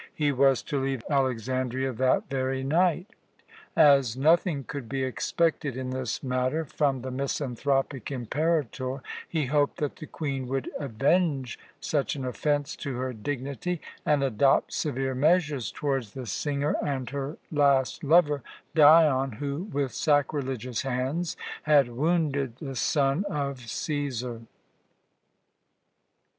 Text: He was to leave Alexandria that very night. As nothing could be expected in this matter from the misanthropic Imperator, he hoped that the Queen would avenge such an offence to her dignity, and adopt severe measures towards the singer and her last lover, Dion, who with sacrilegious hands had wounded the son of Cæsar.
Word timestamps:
He 0.15 0.31
was 0.31 0.63
to 0.63 0.81
leave 0.81 1.03
Alexandria 1.11 1.93
that 1.93 2.27
very 2.27 2.63
night. 2.63 3.07
As 3.75 4.17
nothing 4.17 4.63
could 4.63 4.89
be 4.89 5.03
expected 5.03 5.77
in 5.77 5.91
this 5.91 6.23
matter 6.23 6.65
from 6.65 7.03
the 7.03 7.11
misanthropic 7.11 8.09
Imperator, 8.09 9.03
he 9.29 9.45
hoped 9.45 9.77
that 9.77 9.97
the 9.97 10.07
Queen 10.07 10.47
would 10.47 10.71
avenge 10.79 11.59
such 11.79 12.15
an 12.15 12.25
offence 12.25 12.75
to 12.77 12.97
her 12.97 13.13
dignity, 13.13 13.79
and 14.03 14.23
adopt 14.23 14.73
severe 14.73 15.13
measures 15.13 15.69
towards 15.71 16.13
the 16.13 16.25
singer 16.25 16.73
and 16.83 17.11
her 17.11 17.37
last 17.51 18.03
lover, 18.03 18.41
Dion, 18.73 19.33
who 19.33 19.69
with 19.71 19.93
sacrilegious 19.93 20.81
hands 20.81 21.37
had 21.61 21.89
wounded 21.89 22.55
the 22.55 22.75
son 22.75 23.23
of 23.25 23.59
Cæsar. 23.59 24.47